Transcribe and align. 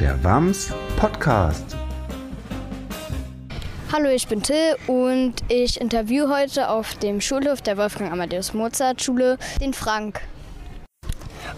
der 0.00 0.22
WAMS 0.22 0.72
Podcast. 0.96 1.76
Hallo, 3.92 4.08
ich 4.10 4.28
bin 4.28 4.42
Till 4.42 4.76
und 4.86 5.34
ich 5.48 5.80
interview 5.80 6.28
heute 6.28 6.68
auf 6.68 6.94
dem 6.96 7.20
Schulhof 7.20 7.62
der 7.62 7.76
Wolfgang 7.76 8.12
Amadeus 8.12 8.54
Mozart 8.54 9.02
Schule 9.02 9.38
den 9.60 9.74
Frank. 9.74 10.20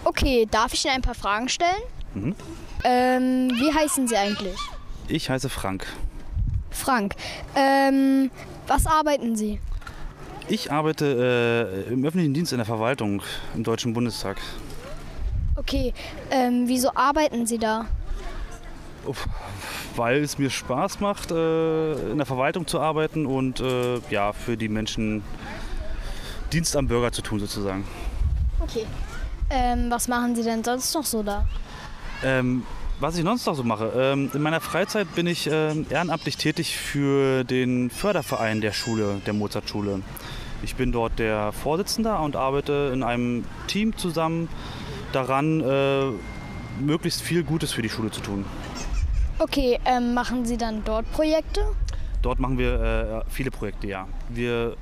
Okay, 0.05 0.47
darf 0.49 0.73
ich 0.73 0.85
Ihnen 0.85 0.95
ein 0.95 1.01
paar 1.03 1.13
Fragen 1.13 1.49
stellen? 1.49 1.83
Mhm. 2.15 2.35
Ähm, 2.83 3.51
wie 3.59 3.71
heißen 3.71 4.07
Sie 4.07 4.17
eigentlich? 4.17 4.57
Ich 5.07 5.29
heiße 5.29 5.49
Frank. 5.49 5.85
Frank. 6.71 7.13
Ähm, 7.55 8.31
was 8.65 8.87
arbeiten 8.87 9.35
Sie? 9.35 9.59
Ich 10.47 10.71
arbeite 10.71 11.85
äh, 11.87 11.93
im 11.93 12.03
öffentlichen 12.03 12.33
Dienst 12.33 12.53
in 12.53 12.57
der 12.57 12.65
Verwaltung 12.65 13.21
im 13.53 13.63
Deutschen 13.63 13.93
Bundestag. 13.93 14.37
Okay, 15.57 15.93
ähm, 16.31 16.63
wieso 16.65 16.95
arbeiten 16.95 17.45
Sie 17.45 17.59
da? 17.59 17.85
Weil 19.95 20.21
es 20.23 20.37
mir 20.37 20.49
Spaß 20.49 20.99
macht, 20.99 21.31
äh, 21.31 22.11
in 22.11 22.17
der 22.17 22.25
Verwaltung 22.25 22.67
zu 22.67 22.79
arbeiten 22.79 23.25
und 23.25 23.59
äh, 23.59 23.99
ja, 24.09 24.33
für 24.33 24.57
die 24.57 24.69
Menschen 24.69 25.23
Dienst 26.53 26.75
am 26.75 26.87
Bürger 26.87 27.11
zu 27.11 27.21
tun 27.21 27.39
sozusagen. 27.39 27.85
Okay. 28.59 28.85
Ähm, 29.49 29.87
was 29.89 30.07
machen 30.07 30.35
Sie 30.35 30.43
denn 30.43 30.63
sonst 30.63 30.93
noch 30.93 31.05
so 31.05 31.23
da? 31.23 31.45
Ähm, 32.23 32.63
was 32.99 33.17
ich 33.17 33.23
sonst 33.23 33.45
noch 33.47 33.55
so 33.55 33.63
mache, 33.63 33.91
ähm, 33.95 34.29
in 34.33 34.41
meiner 34.41 34.61
Freizeit 34.61 35.13
bin 35.15 35.25
ich 35.25 35.49
ähm, 35.51 35.87
ehrenamtlich 35.89 36.37
tätig 36.37 36.77
für 36.77 37.43
den 37.43 37.89
Förderverein 37.89 38.61
der 38.61 38.73
Schule, 38.73 39.21
der 39.25 39.33
Mozartschule. 39.33 40.01
Ich 40.61 40.75
bin 40.75 40.91
dort 40.91 41.17
der 41.17 41.51
Vorsitzende 41.51 42.15
und 42.17 42.35
arbeite 42.35 42.91
in 42.93 43.01
einem 43.01 43.43
Team 43.67 43.97
zusammen 43.97 44.47
daran, 45.11 45.61
äh, 45.61 46.11
möglichst 46.79 47.21
viel 47.21 47.43
Gutes 47.43 47.71
für 47.71 47.81
die 47.81 47.89
Schule 47.89 48.11
zu 48.11 48.21
tun. 48.21 48.45
Okay, 49.41 49.79
ähm, 49.85 50.13
machen 50.13 50.45
Sie 50.45 50.55
dann 50.55 50.83
dort 50.85 51.11
Projekte? 51.11 51.61
Dort 52.21 52.37
machen 52.39 52.59
wir 52.59 53.23
äh, 53.25 53.31
viele 53.31 53.49
Projekte, 53.49 53.87
ja. 53.87 54.07
Wir 54.29 54.75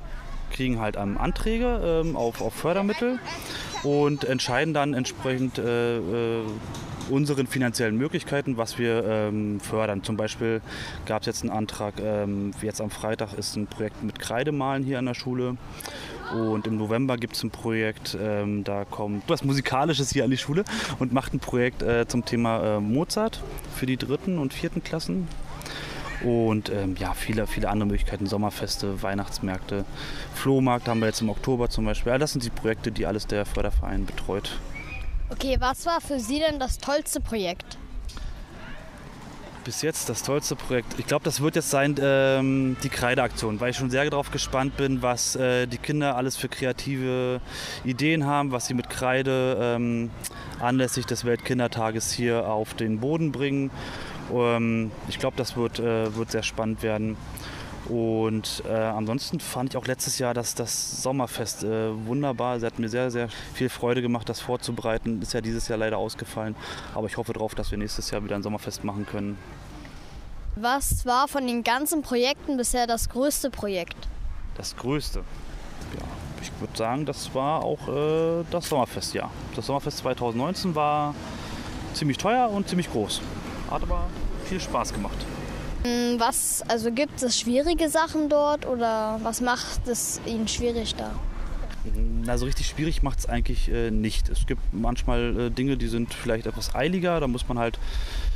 kriegen 0.52 0.78
halt 0.78 0.96
ähm, 0.98 1.16
Anträge 1.16 2.02
ähm, 2.04 2.14
auf, 2.14 2.42
auf 2.42 2.52
Fördermittel 2.52 3.18
und 3.84 4.24
entscheiden 4.24 4.74
dann 4.74 4.92
entsprechend 4.92 5.58
äh, 5.58 5.96
äh, 5.96 6.42
unseren 7.08 7.46
finanziellen 7.46 7.96
Möglichkeiten, 7.96 8.58
was 8.58 8.78
wir 8.78 9.02
ähm, 9.06 9.60
fördern. 9.60 10.04
Zum 10.04 10.18
Beispiel 10.18 10.60
gab 11.06 11.22
es 11.22 11.26
jetzt 11.26 11.42
einen 11.42 11.52
Antrag, 11.52 11.94
ähm, 11.98 12.50
jetzt 12.60 12.82
am 12.82 12.90
Freitag 12.90 13.32
ist 13.32 13.56
ein 13.56 13.66
Projekt 13.66 14.02
mit 14.02 14.18
Kreidemalen 14.18 14.84
hier 14.84 14.98
an 14.98 15.06
der 15.06 15.14
Schule. 15.14 15.56
Und 16.32 16.66
im 16.66 16.76
November 16.76 17.16
gibt 17.16 17.34
es 17.34 17.42
ein 17.42 17.50
Projekt, 17.50 18.16
ähm, 18.20 18.62
da 18.64 18.84
kommt 18.84 19.24
was 19.28 19.42
Musikalisches 19.44 20.12
hier 20.12 20.24
an 20.24 20.30
die 20.30 20.36
Schule 20.36 20.64
und 20.98 21.12
macht 21.12 21.34
ein 21.34 21.40
Projekt 21.40 21.82
äh, 21.82 22.06
zum 22.06 22.24
Thema 22.24 22.76
äh, 22.76 22.80
Mozart 22.80 23.42
für 23.74 23.86
die 23.86 23.96
dritten 23.96 24.38
und 24.38 24.54
vierten 24.54 24.82
Klassen. 24.82 25.28
Und 26.22 26.68
ähm, 26.70 26.96
ja, 26.98 27.14
viele, 27.14 27.46
viele 27.46 27.68
andere 27.70 27.86
Möglichkeiten, 27.86 28.26
Sommerfeste, 28.26 29.02
Weihnachtsmärkte, 29.02 29.84
Flohmarkt 30.34 30.86
haben 30.86 31.00
wir 31.00 31.06
jetzt 31.06 31.22
im 31.22 31.30
Oktober 31.30 31.70
zum 31.70 31.86
Beispiel. 31.86 32.12
Ja, 32.12 32.18
das 32.18 32.32
sind 32.32 32.44
die 32.44 32.50
Projekte, 32.50 32.92
die 32.92 33.06
alles 33.06 33.26
der 33.26 33.46
Förderverein 33.46 34.04
betreut. 34.04 34.58
Okay, 35.30 35.56
was 35.60 35.86
war 35.86 36.00
für 36.00 36.20
Sie 36.20 36.38
denn 36.38 36.58
das 36.58 36.78
tollste 36.78 37.20
Projekt? 37.20 37.78
Bis 39.70 39.82
jetzt 39.82 40.08
das 40.08 40.24
tollste 40.24 40.56
Projekt. 40.56 40.98
Ich 40.98 41.06
glaube, 41.06 41.22
das 41.22 41.40
wird 41.40 41.54
jetzt 41.54 41.70
sein 41.70 41.94
ähm, 42.02 42.76
die 42.82 42.88
Kreideaktion, 42.88 43.60
weil 43.60 43.70
ich 43.70 43.76
schon 43.76 43.88
sehr 43.88 44.10
darauf 44.10 44.32
gespannt 44.32 44.76
bin, 44.76 45.00
was 45.00 45.36
äh, 45.36 45.68
die 45.68 45.78
Kinder 45.78 46.16
alles 46.16 46.36
für 46.36 46.48
kreative 46.48 47.40
Ideen 47.84 48.26
haben, 48.26 48.50
was 48.50 48.66
sie 48.66 48.74
mit 48.74 48.90
Kreide 48.90 49.56
ähm, 49.60 50.10
anlässlich 50.58 51.06
des 51.06 51.24
Weltkindertages 51.24 52.10
hier 52.10 52.48
auf 52.48 52.74
den 52.74 52.98
Boden 52.98 53.30
bringen. 53.30 53.70
Ähm, 54.34 54.90
ich 55.08 55.20
glaube, 55.20 55.36
das 55.36 55.56
wird, 55.56 55.78
äh, 55.78 56.16
wird 56.16 56.32
sehr 56.32 56.42
spannend 56.42 56.82
werden. 56.82 57.16
Und 57.90 58.62
äh, 58.68 58.72
ansonsten 58.72 59.40
fand 59.40 59.70
ich 59.70 59.76
auch 59.76 59.84
letztes 59.84 60.20
Jahr 60.20 60.32
das, 60.32 60.54
das 60.54 61.02
Sommerfest 61.02 61.64
äh, 61.64 62.06
wunderbar. 62.06 62.56
Es 62.56 62.62
hat 62.62 62.78
mir 62.78 62.88
sehr, 62.88 63.10
sehr 63.10 63.28
viel 63.52 63.68
Freude 63.68 64.00
gemacht, 64.00 64.28
das 64.28 64.40
vorzubereiten. 64.40 65.20
Ist 65.20 65.32
ja 65.32 65.40
dieses 65.40 65.66
Jahr 65.66 65.76
leider 65.76 65.98
ausgefallen. 65.98 66.54
Aber 66.94 67.08
ich 67.08 67.16
hoffe 67.16 67.32
darauf, 67.32 67.56
dass 67.56 67.72
wir 67.72 67.78
nächstes 67.78 68.12
Jahr 68.12 68.22
wieder 68.22 68.36
ein 68.36 68.44
Sommerfest 68.44 68.84
machen 68.84 69.06
können. 69.06 69.36
Was 70.54 71.04
war 71.04 71.26
von 71.26 71.48
den 71.48 71.64
ganzen 71.64 72.02
Projekten 72.02 72.56
bisher 72.56 72.86
das 72.86 73.08
größte 73.08 73.50
Projekt? 73.50 73.96
Das 74.54 74.76
Größte. 74.76 75.24
Ja, 75.98 76.06
ich 76.42 76.52
würde 76.60 76.76
sagen, 76.78 77.06
das 77.06 77.34
war 77.34 77.64
auch 77.64 77.88
äh, 77.88 78.44
das 78.52 78.68
Sommerfest, 78.68 79.14
ja. 79.14 79.32
Das 79.56 79.66
Sommerfest 79.66 79.98
2019 79.98 80.76
war 80.76 81.12
ziemlich 81.94 82.18
teuer 82.18 82.50
und 82.50 82.68
ziemlich 82.68 82.88
groß. 82.88 83.20
Hat 83.68 83.82
aber 83.82 84.04
viel 84.44 84.60
Spaß 84.60 84.92
gemacht. 84.92 85.16
Hm, 85.82 86.20
Was, 86.20 86.62
also 86.68 86.92
gibt 86.92 87.22
es 87.22 87.38
schwierige 87.38 87.88
Sachen 87.88 88.28
dort 88.28 88.66
oder 88.66 89.18
was 89.22 89.40
macht 89.40 89.88
es 89.88 90.20
Ihnen 90.26 90.46
schwierig 90.46 90.94
da? 90.94 91.10
Na, 92.24 92.36
so 92.36 92.44
richtig 92.44 92.66
schwierig 92.66 93.02
macht 93.02 93.20
es 93.20 93.26
eigentlich 93.26 93.70
äh, 93.70 93.90
nicht. 93.90 94.28
Es 94.28 94.46
gibt 94.46 94.60
manchmal 94.72 95.40
äh, 95.40 95.50
Dinge, 95.50 95.78
die 95.78 95.88
sind 95.88 96.12
vielleicht 96.12 96.46
etwas 96.46 96.74
eiliger. 96.74 97.20
Da 97.20 97.26
muss 97.26 97.48
man 97.48 97.58
halt 97.58 97.78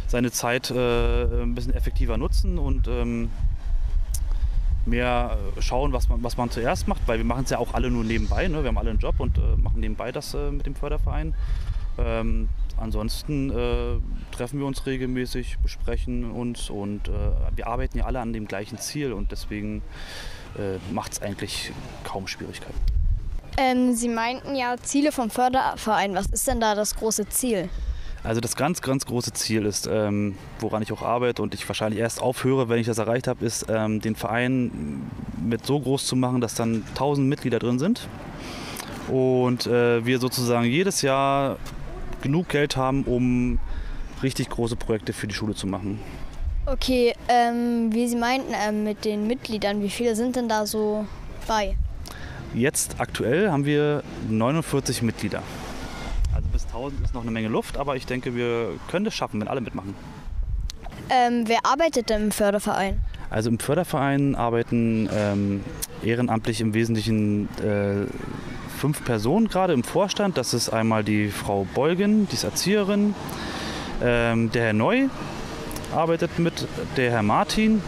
seine 0.06 0.31
Zeit 0.31 0.71
äh, 0.71 1.25
ein 1.43 1.55
bisschen 1.55 1.75
effektiver 1.75 2.16
nutzen 2.16 2.59
und 2.59 2.88
ähm, 2.88 3.31
mehr 4.87 5.37
äh, 5.56 5.62
schauen, 5.62 5.93
was 5.93 6.09
man, 6.09 6.22
was 6.22 6.38
man 6.38 6.50
zuerst 6.50 6.88
macht, 6.88 7.03
weil 7.06 7.19
wir 7.19 7.25
machen 7.25 7.44
es 7.44 7.50
ja 7.50 7.59
auch 7.59 7.75
alle 7.75 7.91
nur 7.91 8.05
nebenbei. 8.05 8.49
Ne? 8.49 8.62
Wir 8.62 8.69
haben 8.69 8.78
alle 8.78 8.91
einen 8.91 8.99
Job 8.99 9.16
und 9.19 9.37
äh, 9.37 9.56
machen 9.56 9.81
nebenbei 9.81 10.12
das 10.12 10.32
äh, 10.32 10.50
mit 10.50 10.65
dem 10.65 10.75
Förderverein. 10.75 11.34
Ähm, 11.99 12.49
ansonsten 12.77 13.51
äh, 13.51 14.35
treffen 14.35 14.59
wir 14.59 14.67
uns 14.67 14.87
regelmäßig, 14.87 15.59
besprechen 15.62 16.31
uns 16.31 16.71
und 16.71 17.09
äh, 17.09 17.12
wir 17.55 17.67
arbeiten 17.67 17.99
ja 17.99 18.05
alle 18.05 18.21
an 18.21 18.33
dem 18.33 18.47
gleichen 18.47 18.79
Ziel 18.79 19.12
und 19.12 19.33
deswegen 19.33 19.83
äh, 20.57 20.79
macht 20.93 21.12
es 21.12 21.23
eigentlich 21.23 21.73
kaum 22.05 22.27
Schwierigkeiten. 22.27 22.79
Ähm, 23.57 23.95
Sie 23.95 24.09
meinten 24.09 24.57
ja 24.57 24.77
Ziele 24.83 25.12
vom 25.12 25.31
Förderverein. 25.31 26.15
Was 26.15 26.27
ist 26.27 26.49
denn 26.49 26.61
da 26.61 26.75
das 26.75 26.97
große 26.97 27.29
Ziel? 27.29 27.69
Also 28.25 28.41
das 28.41 28.57
ganz, 28.57 28.81
ganz 28.81 29.05
große 29.05 29.35
Ziel 29.35 29.67
ist, 29.67 29.87
ähm, 29.87 30.37
woran 30.59 30.83
ich 30.83 30.91
auch 30.93 31.03
arbeite 31.03 31.43
und 31.43 31.53
ich 31.53 31.69
wahrscheinlich 31.69 32.01
erst 32.01 32.23
aufhöre, 32.23 32.71
wenn 32.71 32.79
ich 32.79 32.87
das 32.87 32.97
erreicht 32.97 33.29
habe, 33.29 33.45
ist, 33.45 33.67
ähm, 33.69 34.01
den 34.01 34.17
Verein 34.17 35.11
mit 35.45 35.67
so 35.67 35.79
groß 35.79 36.06
zu 36.06 36.17
machen, 36.17 36.41
dass 36.41 36.55
dann 36.55 36.85
1000 36.95 37.29
Mitglieder 37.29 37.59
drin 37.59 37.79
sind 37.79 38.09
und 39.09 39.67
äh, 39.67 40.06
wir 40.06 40.19
sozusagen 40.19 40.65
jedes 40.65 41.03
Jahr 41.03 41.59
genug 42.25 42.49
Geld 42.49 42.77
haben, 42.77 43.05
um 43.05 43.61
richtig 44.23 44.49
große 44.49 44.75
Projekte 44.75 45.12
für 45.12 45.29
die 45.29 45.35
Schule 45.35 45.55
zu 45.55 45.69
machen. 45.69 46.01
Okay, 46.67 47.12
ähm, 47.29 47.93
wie 47.93 48.09
Sie 48.09 48.17
meinten 48.17 48.55
ähm, 48.67 48.85
mit 48.85 49.05
den 49.05 49.27
Mitgliedern, 49.27 49.83
wie 49.83 49.91
viele 49.91 50.17
sind 50.17 50.35
denn 50.35 50.49
da 50.49 50.65
so 50.65 51.07
bei? 51.47 51.77
Jetzt 52.55 52.97
aktuell 52.99 53.51
haben 53.51 53.67
wir 53.67 54.03
49 54.31 55.03
Mitglieder. 55.03 55.43
Also 56.35 56.49
bis 56.49 56.65
1000 56.65 57.05
ist 57.05 57.15
noch 57.15 57.23
eine 57.23 57.31
Menge 57.31 57.49
Luft, 57.49 57.77
aber 57.77 57.97
ich 57.97 58.07
denke, 58.07 58.35
wir 58.35 58.71
können 58.89 59.05
das 59.05 59.15
schaffen, 59.15 59.41
wenn 59.41 59.49
alle 59.49 59.61
mitmachen. 59.61 59.95
Ähm, 61.11 61.45
wer 61.47 61.67
arbeitet 61.67 62.09
denn 62.09 62.23
im 62.23 62.31
Förderverein? 62.33 63.01
Also 63.29 63.51
im 63.51 63.59
Förderverein 63.59 64.35
arbeiten 64.35 65.11
ähm, 65.12 65.61
ehrenamtlich 66.03 66.62
im 66.62 66.73
Wesentlichen 66.73 67.49
äh, 67.59 68.06
fünf 68.75 69.05
Personen 69.05 69.49
gerade 69.49 69.73
im 69.73 69.85
Vorstand. 69.85 70.37
Das 70.37 70.55
ist 70.55 70.69
einmal 70.69 71.05
die 71.05 71.29
Frau 71.29 71.67
Beugen, 71.75 72.29
die 72.29 72.35
ist 72.35 72.45
Erzieherin, 72.45 73.15
ähm, 74.03 74.51
der 74.53 74.65
Herr 74.65 74.73
Neu 74.73 75.09
arbeitet 75.95 76.39
mit, 76.39 76.67
der 76.97 77.11
Herr 77.12 77.23
Martin 77.23 77.81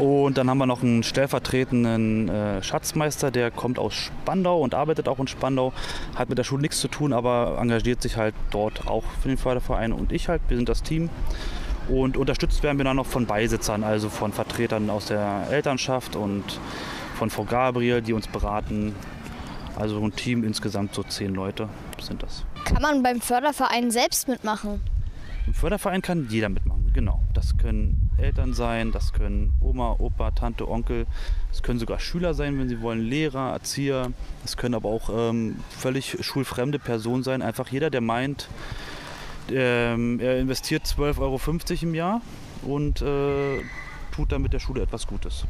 und 0.00 0.38
dann 0.38 0.48
haben 0.48 0.56
wir 0.56 0.64
noch 0.64 0.82
einen 0.82 1.02
stellvertretenden 1.02 2.28
äh, 2.30 2.62
Schatzmeister, 2.62 3.30
der 3.30 3.50
kommt 3.50 3.78
aus 3.78 3.92
Spandau 3.92 4.58
und 4.58 4.74
arbeitet 4.74 5.08
auch 5.08 5.18
in 5.18 5.28
Spandau, 5.28 5.74
hat 6.14 6.30
mit 6.30 6.38
der 6.38 6.44
Schule 6.44 6.62
nichts 6.62 6.80
zu 6.80 6.88
tun, 6.88 7.12
aber 7.12 7.58
engagiert 7.60 8.00
sich 8.00 8.16
halt 8.16 8.34
dort 8.50 8.86
auch 8.86 9.04
für 9.20 9.28
den 9.28 9.36
Förderverein 9.36 9.92
und 9.92 10.10
ich 10.12 10.28
halt, 10.28 10.40
wir 10.48 10.56
sind 10.56 10.70
das 10.70 10.82
Team. 10.82 11.10
Und 11.90 12.16
unterstützt 12.16 12.62
werden 12.62 12.78
wir 12.78 12.84
dann 12.84 12.96
noch 12.96 13.06
von 13.06 13.26
Beisitzern, 13.26 13.84
also 13.84 14.08
von 14.08 14.32
Vertretern 14.32 14.88
aus 14.88 15.06
der 15.06 15.48
Elternschaft 15.50 16.16
und 16.16 16.44
von 17.16 17.28
Frau 17.28 17.44
Gabriel, 17.44 18.00
die 18.00 18.14
uns 18.14 18.26
beraten. 18.26 18.94
Also 19.80 19.98
ein 20.04 20.14
Team 20.14 20.44
insgesamt 20.44 20.94
so 20.94 21.02
zehn 21.02 21.34
Leute 21.34 21.66
sind 22.02 22.22
das. 22.22 22.44
Kann 22.66 22.82
man 22.82 23.02
beim 23.02 23.22
Förderverein 23.22 23.90
selbst 23.90 24.28
mitmachen? 24.28 24.82
Im 25.46 25.54
Förderverein 25.54 26.02
kann 26.02 26.28
jeder 26.28 26.50
mitmachen, 26.50 26.90
genau. 26.92 27.22
Das 27.32 27.56
können 27.56 28.10
Eltern 28.18 28.52
sein, 28.52 28.92
das 28.92 29.14
können 29.14 29.54
Oma, 29.62 29.96
Opa, 29.98 30.32
Tante, 30.32 30.68
Onkel, 30.68 31.06
es 31.50 31.62
können 31.62 31.78
sogar 31.78 31.98
Schüler 31.98 32.34
sein, 32.34 32.58
wenn 32.58 32.68
sie 32.68 32.82
wollen, 32.82 33.00
Lehrer, 33.00 33.52
Erzieher. 33.52 34.12
Es 34.44 34.58
können 34.58 34.74
aber 34.74 34.90
auch 34.90 35.08
ähm, 35.12 35.56
völlig 35.70 36.18
schulfremde 36.20 36.78
Personen 36.78 37.22
sein. 37.22 37.40
Einfach 37.40 37.68
jeder, 37.68 37.88
der 37.88 38.02
meint, 38.02 38.48
ähm, 39.50 40.20
er 40.20 40.38
investiert 40.38 40.84
12,50 40.84 41.20
Euro 41.20 41.40
im 41.80 41.94
Jahr 41.94 42.20
und 42.62 43.00
äh, 43.00 43.62
tut 44.14 44.30
damit 44.30 44.52
der 44.52 44.58
Schule 44.58 44.82
etwas 44.82 45.06
Gutes. 45.06 45.46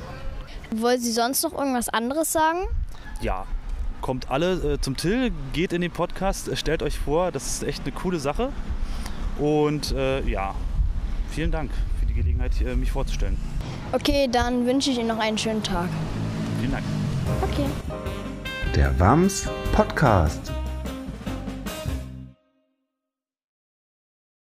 Wollen 0.71 0.99
Sie 0.99 1.11
sonst 1.11 1.43
noch 1.43 1.53
irgendwas 1.53 1.89
anderes 1.89 2.33
sagen? 2.33 2.67
Ja, 3.21 3.45
kommt 4.07 4.31
alle 4.31 4.75
äh, 4.75 4.79
zum 4.79 4.95
Till, 4.95 5.33
geht 5.51 5.73
in 5.73 5.81
den 5.81 5.91
Podcast, 5.91 6.47
äh, 6.47 6.55
stellt 6.55 6.81
euch 6.81 6.97
vor, 6.97 7.29
das 7.33 7.45
ist 7.45 7.63
echt 7.63 7.83
eine 7.83 7.91
coole 7.91 8.19
Sache. 8.19 8.53
Und 9.37 9.91
äh, 9.91 10.21
ja, 10.21 10.55
vielen 11.29 11.51
Dank 11.51 11.71
für 11.99 12.05
die 12.05 12.13
Gelegenheit, 12.13 12.53
äh, 12.61 12.73
mich 12.77 12.89
vorzustellen. 12.89 13.35
Okay, 13.91 14.29
dann 14.31 14.65
wünsche 14.65 14.91
ich 14.91 14.97
Ihnen 14.97 15.09
noch 15.09 15.19
einen 15.19 15.37
schönen 15.37 15.61
Tag. 15.61 15.89
Vielen 16.57 16.71
Dank. 16.71 16.85
Okay. 17.41 17.65
Der 18.73 18.97
WAMS 18.97 19.49
Podcast. 19.73 20.53